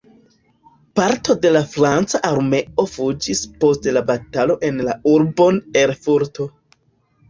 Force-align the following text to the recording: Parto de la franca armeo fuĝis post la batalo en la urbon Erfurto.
Parto 0.99 1.35
de 1.43 1.51
la 1.57 1.61
franca 1.75 2.23
armeo 2.31 2.87
fuĝis 2.95 3.45
post 3.63 3.93
la 4.01 4.07
batalo 4.11 4.61
en 4.73 4.85
la 4.91 5.01
urbon 5.17 5.65
Erfurto. 5.89 6.55